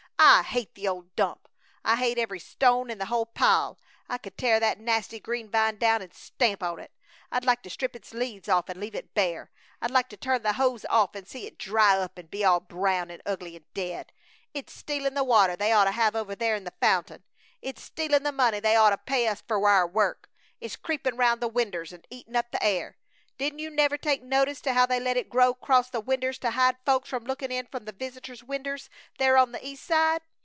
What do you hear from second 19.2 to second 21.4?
us fer our work! It's creepin'